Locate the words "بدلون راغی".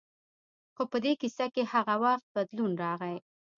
2.35-3.15